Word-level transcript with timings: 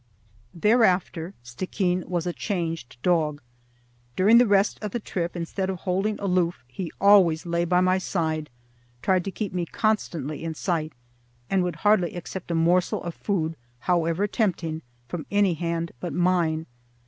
Thereafter 0.55 1.35
Stickeen 1.43 2.03
was 2.09 2.25
a 2.25 2.33
changed 2.33 2.97
dog. 3.03 3.39
During 4.15 4.39
the 4.39 4.47
rest 4.47 4.79
of 4.81 4.93
the 4.93 4.99
trip, 4.99 5.35
instead 5.35 5.69
of 5.69 5.81
holding 5.81 6.19
aloof, 6.19 6.63
he 6.67 6.91
always 6.99 7.45
lay 7.45 7.65
by 7.65 7.81
my 7.81 7.99
side, 7.99 8.49
tried 9.03 9.23
to 9.25 9.29
keep 9.31 9.53
me 9.53 9.67
constantly 9.67 10.43
in 10.43 10.55
sight, 10.55 10.93
and 11.51 11.61
would 11.63 11.75
hardly 11.85 12.15
accept 12.15 12.49
a 12.49 12.55
morsel 12.55 13.03
of 13.03 13.13
food, 13.13 13.55
however 13.81 14.25
tempting, 14.25 14.81
from 15.07 15.27
any 15.29 15.53
hand 15.53 15.91
but 15.99 16.13
mine. 16.13 16.65